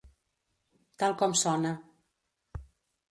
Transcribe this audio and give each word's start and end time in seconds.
Tal 1.03 1.13
com 1.19 1.35
sona. 1.43 1.75